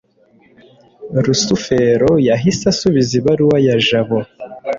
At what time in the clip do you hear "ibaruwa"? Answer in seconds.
3.19-3.57